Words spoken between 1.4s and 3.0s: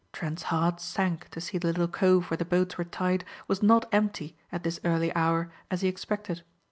the little cove where the boats were